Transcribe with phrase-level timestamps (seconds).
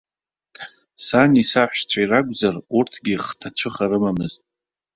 [1.05, 4.41] Сани саҳәшьцәеи ракәзар, урҭгьы хҭацәыха рымамызт.